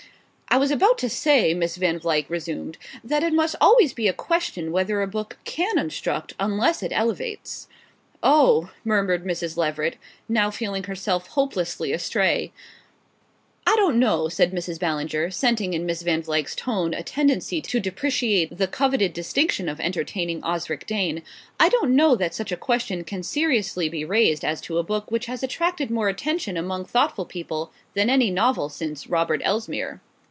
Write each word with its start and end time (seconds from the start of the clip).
"I 0.53 0.57
was 0.57 0.69
about 0.69 0.97
to 0.97 1.07
say," 1.07 1.53
Miss 1.53 1.77
Van 1.77 1.97
Vluyck 1.97 2.29
resumed, 2.29 2.77
"that 3.05 3.23
it 3.23 3.31
must 3.31 3.55
always 3.61 3.93
be 3.93 4.09
a 4.09 4.13
question 4.13 4.73
whether 4.73 5.01
a 5.01 5.07
book 5.07 5.37
can 5.45 5.77
instruct 5.79 6.33
unless 6.41 6.83
it 6.83 6.91
elevates." 6.93 7.69
"Oh" 8.21 8.69
murmured 8.83 9.23
Mrs. 9.23 9.55
Leveret, 9.55 9.95
now 10.27 10.51
feeling 10.51 10.83
herself 10.83 11.27
hopelessly 11.27 11.93
astray. 11.93 12.51
"I 13.65 13.77
don't 13.77 13.97
know," 13.97 14.27
said 14.27 14.51
Mrs. 14.51 14.77
Ballinger, 14.77 15.31
scenting 15.31 15.73
in 15.73 15.85
Miss 15.85 16.01
Van 16.01 16.21
Vluyck's 16.21 16.53
tone 16.53 16.93
a 16.93 17.01
tendency 17.01 17.61
to 17.61 17.79
depreciate 17.79 18.57
the 18.57 18.67
coveted 18.67 19.13
distinction 19.13 19.69
of 19.69 19.79
entertaining 19.79 20.43
Osric 20.43 20.85
Dane; 20.85 21.23
"I 21.61 21.69
don't 21.69 21.95
know 21.95 22.17
that 22.17 22.33
such 22.35 22.51
a 22.51 22.57
question 22.57 23.05
can 23.05 23.23
seriously 23.23 23.87
be 23.87 24.03
raised 24.03 24.43
as 24.43 24.59
to 24.61 24.79
a 24.79 24.83
book 24.83 25.11
which 25.11 25.27
has 25.27 25.43
attracted 25.43 25.89
more 25.89 26.09
attention 26.09 26.57
among 26.57 26.83
thoughtful 26.83 27.23
people 27.25 27.71
than 27.93 28.09
any 28.09 28.29
novel 28.29 28.67
since 28.67 29.07
'Robert 29.07 29.39
Elsmere. 29.45 30.01